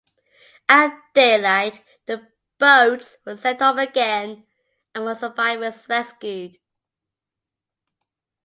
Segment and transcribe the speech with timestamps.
[0.67, 4.47] At daylight the boats were sent off again
[4.95, 6.57] and more survivors rescued.